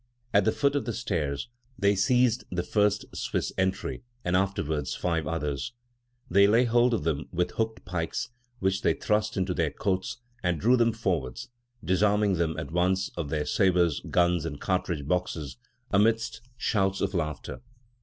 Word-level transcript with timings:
At 0.33 0.45
the 0.45 0.51
foot 0.51 0.75
of 0.75 0.85
the 0.85 0.93
stairs 0.93 1.47
"they 1.77 1.95
seized 1.95 2.43
the 2.49 2.63
first 2.63 3.05
Swiss 3.13 3.53
sentry 3.55 4.01
and 4.25 4.35
afterwards 4.35 4.95
five 4.95 5.27
others. 5.27 5.73
They 6.27 6.47
laid 6.47 6.69
hold 6.69 6.95
of 6.95 7.03
them 7.03 7.29
with 7.31 7.51
hooked 7.51 7.85
pikes 7.85 8.29
which 8.57 8.81
they 8.81 8.95
thrust 8.95 9.37
into 9.37 9.53
their 9.53 9.69
coats 9.69 10.17
and 10.41 10.59
drew 10.59 10.75
them 10.75 10.91
forwards, 10.91 11.49
disarming 11.85 12.33
them 12.33 12.57
at 12.57 12.71
once 12.71 13.09
of 13.15 13.29
their 13.29 13.45
sabres, 13.45 14.01
guns, 14.09 14.43
and 14.43 14.59
cartridge 14.59 15.07
boxes, 15.07 15.57
amidst 15.91 16.41
shouts 16.57 16.99
of 17.01 17.13
laughter. 17.13 17.61